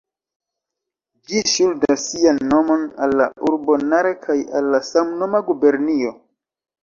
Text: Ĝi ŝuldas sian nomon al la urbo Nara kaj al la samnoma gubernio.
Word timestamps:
Ĝi 1.31 1.41
ŝuldas 1.49 2.05
sian 2.13 2.39
nomon 2.53 2.87
al 3.07 3.13
la 3.19 3.27
urbo 3.49 3.77
Nara 3.91 4.13
kaj 4.23 4.37
al 4.61 4.71
la 4.77 4.83
samnoma 4.89 5.45
gubernio. 5.51 6.17